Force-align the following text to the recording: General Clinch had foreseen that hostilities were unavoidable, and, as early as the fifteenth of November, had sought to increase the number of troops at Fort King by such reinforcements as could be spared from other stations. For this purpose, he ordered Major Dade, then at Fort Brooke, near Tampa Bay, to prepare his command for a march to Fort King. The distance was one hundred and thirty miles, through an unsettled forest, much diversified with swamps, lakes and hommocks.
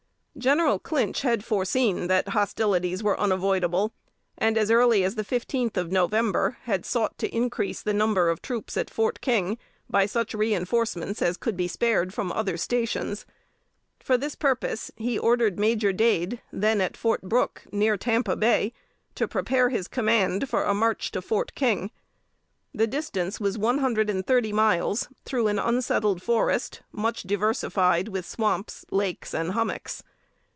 General 0.37 0.79
Clinch 0.79 1.21
had 1.21 1.43
foreseen 1.43 2.07
that 2.07 2.29
hostilities 2.29 3.03
were 3.03 3.19
unavoidable, 3.19 3.91
and, 4.37 4.57
as 4.57 4.71
early 4.71 5.03
as 5.03 5.13
the 5.13 5.25
fifteenth 5.25 5.77
of 5.77 5.91
November, 5.91 6.57
had 6.63 6.83
sought 6.85 7.15
to 7.19 7.35
increase 7.35 7.83
the 7.83 7.93
number 7.93 8.27
of 8.29 8.41
troops 8.41 8.75
at 8.77 8.89
Fort 8.89 9.19
King 9.21 9.57
by 9.89 10.07
such 10.07 10.33
reinforcements 10.33 11.21
as 11.21 11.35
could 11.37 11.55
be 11.55 11.67
spared 11.67 12.11
from 12.13 12.31
other 12.31 12.55
stations. 12.57 13.25
For 13.99 14.17
this 14.17 14.33
purpose, 14.33 14.89
he 14.95 15.19
ordered 15.19 15.59
Major 15.59 15.93
Dade, 15.93 16.41
then 16.51 16.79
at 16.81 16.97
Fort 16.97 17.21
Brooke, 17.23 17.63
near 17.71 17.95
Tampa 17.97 18.37
Bay, 18.37 18.73
to 19.15 19.27
prepare 19.27 19.69
his 19.69 19.87
command 19.89 20.49
for 20.49 20.63
a 20.63 20.73
march 20.73 21.11
to 21.11 21.21
Fort 21.21 21.53
King. 21.53 21.91
The 22.73 22.87
distance 22.87 23.39
was 23.39 23.59
one 23.59 23.77
hundred 23.77 24.09
and 24.09 24.25
thirty 24.25 24.53
miles, 24.53 25.07
through 25.23 25.49
an 25.49 25.59
unsettled 25.59 26.23
forest, 26.23 26.81
much 26.91 27.23
diversified 27.23 28.07
with 28.07 28.25
swamps, 28.25 28.85
lakes 28.89 29.35
and 29.35 29.51
hommocks. 29.51 30.01